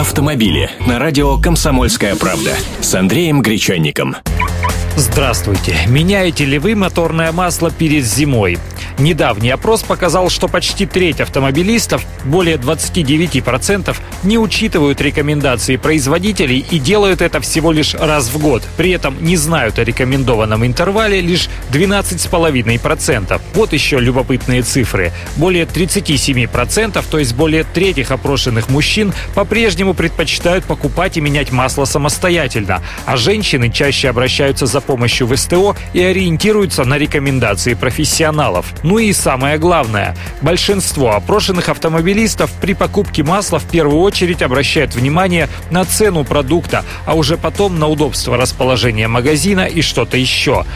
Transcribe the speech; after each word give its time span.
Автомобили 0.00 0.70
на 0.86 0.98
радио 0.98 1.36
«Комсомольская 1.36 2.16
правда» 2.16 2.56
с 2.80 2.94
Андреем 2.94 3.42
Гречанником. 3.42 4.16
Здравствуйте. 4.96 5.76
Меняете 5.86 6.46
ли 6.46 6.58
вы 6.58 6.74
моторное 6.74 7.32
масло 7.32 7.70
перед 7.70 8.06
зимой? 8.06 8.58
Недавний 9.00 9.48
опрос 9.48 9.82
показал, 9.82 10.28
что 10.28 10.46
почти 10.46 10.84
треть 10.84 11.22
автомобилистов, 11.22 12.04
более 12.26 12.56
29%, 12.56 13.96
не 14.24 14.36
учитывают 14.36 15.00
рекомендации 15.00 15.76
производителей 15.76 16.58
и 16.70 16.78
делают 16.78 17.22
это 17.22 17.40
всего 17.40 17.72
лишь 17.72 17.94
раз 17.94 18.28
в 18.28 18.38
год. 18.38 18.62
При 18.76 18.90
этом 18.90 19.16
не 19.24 19.38
знают 19.38 19.78
о 19.78 19.84
рекомендованном 19.84 20.66
интервале 20.66 21.22
лишь 21.22 21.48
12,5%. 21.72 23.40
Вот 23.54 23.72
еще 23.72 23.98
любопытные 24.00 24.60
цифры. 24.60 25.12
Более 25.36 25.64
37%, 25.64 27.02
то 27.10 27.18
есть 27.18 27.34
более 27.34 27.64
третьих 27.64 28.10
опрошенных 28.10 28.68
мужчин, 28.68 29.14
по-прежнему 29.34 29.94
предпочитают 29.94 30.66
покупать 30.66 31.16
и 31.16 31.22
менять 31.22 31.52
масло 31.52 31.86
самостоятельно, 31.86 32.82
а 33.06 33.16
женщины 33.16 33.70
чаще 33.70 34.10
обращаются 34.10 34.66
за 34.66 34.82
помощью 34.82 35.26
в 35.26 35.34
СТО 35.34 35.74
и 35.94 36.02
ориентируются 36.02 36.84
на 36.84 36.98
рекомендации 36.98 37.72
профессионалов. 37.72 38.66
Ну 38.90 38.98
и 38.98 39.12
самое 39.12 39.56
главное, 39.56 40.16
большинство 40.42 41.12
опрошенных 41.14 41.68
автомобилистов 41.68 42.50
при 42.60 42.74
покупке 42.74 43.22
масла 43.22 43.60
в 43.60 43.64
первую 43.66 44.00
очередь 44.00 44.42
обращают 44.42 44.96
внимание 44.96 45.48
на 45.70 45.84
цену 45.84 46.24
продукта, 46.24 46.84
а 47.06 47.14
уже 47.14 47.36
потом 47.36 47.78
на 47.78 47.86
удобство 47.86 48.36
расположения 48.36 49.06
магазина 49.06 49.60
и 49.60 49.80
что-то 49.80 50.16
еще. 50.16 50.66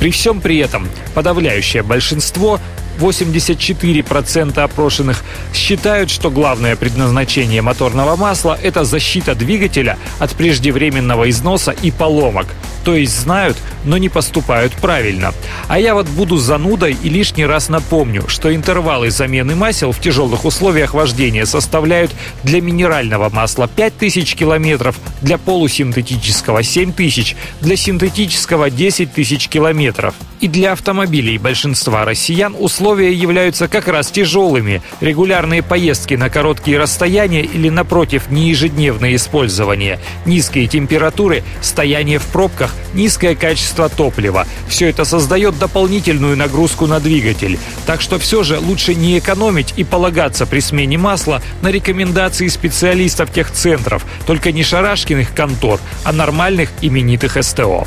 При 0.00 0.10
всем 0.10 0.40
при 0.40 0.58
этом 0.58 0.88
подавляющее 1.14 1.84
большинство 1.84 2.58
84% 2.98 4.58
опрошенных 4.58 5.24
считают, 5.54 6.10
что 6.10 6.32
главное 6.32 6.74
предназначение 6.74 7.62
моторного 7.62 8.16
масла– 8.16 8.58
это 8.62 8.82
защита 8.82 9.36
двигателя 9.36 9.96
от 10.18 10.32
преждевременного 10.32 11.30
износа 11.30 11.70
и 11.70 11.92
поломок 11.92 12.48
то 12.84 12.94
есть 12.94 13.18
знают, 13.18 13.56
но 13.84 13.98
не 13.98 14.08
поступают 14.08 14.72
правильно. 14.74 15.32
А 15.68 15.78
я 15.78 15.94
вот 15.94 16.08
буду 16.08 16.36
занудой 16.36 16.96
и 17.02 17.08
лишний 17.08 17.46
раз 17.46 17.68
напомню, 17.68 18.28
что 18.28 18.54
интервалы 18.54 19.10
замены 19.10 19.54
масел 19.54 19.92
в 19.92 20.00
тяжелых 20.00 20.44
условиях 20.44 20.94
вождения 20.94 21.44
составляют 21.44 22.12
для 22.42 22.60
минерального 22.60 23.28
масла 23.28 23.68
5000 23.68 24.34
километров, 24.34 24.96
для 25.22 25.38
полусинтетического 25.38 26.62
7000, 26.62 27.36
для 27.60 27.76
синтетического 27.76 28.70
10 28.70 29.12
тысяч 29.12 29.48
километров. 29.48 30.14
И 30.40 30.48
для 30.48 30.72
автомобилей 30.72 31.36
большинства 31.36 32.06
россиян 32.06 32.56
условия 32.58 33.12
являются 33.12 33.68
как 33.68 33.88
раз 33.88 34.10
тяжелыми. 34.10 34.80
Регулярные 35.00 35.62
поездки 35.62 36.14
на 36.14 36.30
короткие 36.30 36.78
расстояния 36.78 37.42
или, 37.42 37.68
напротив, 37.68 38.30
неежедневное 38.30 39.16
использование, 39.16 40.00
низкие 40.24 40.66
температуры, 40.66 41.44
стояние 41.60 42.18
в 42.18 42.24
пробках, 42.24 42.74
низкое 42.94 43.34
качество 43.34 43.90
топлива. 43.90 44.46
Все 44.66 44.88
это 44.88 45.04
создает 45.04 45.58
дополнительную 45.58 46.38
нагрузку 46.38 46.86
на 46.86 47.00
двигатель. 47.00 47.58
Так 47.84 48.00
что 48.00 48.18
все 48.18 48.42
же 48.42 48.58
лучше 48.58 48.94
не 48.94 49.18
экономить 49.18 49.74
и 49.76 49.84
полагаться 49.84 50.46
при 50.46 50.60
смене 50.60 50.96
масла 50.96 51.42
на 51.60 51.68
рекомендации 51.68 52.48
специалистов 52.48 53.30
техцентров, 53.30 54.06
только 54.26 54.52
не 54.52 54.62
шарашкиных 54.62 55.34
контор, 55.34 55.80
а 56.02 56.12
нормальных 56.12 56.70
именитых 56.80 57.36
СТО. 57.42 57.86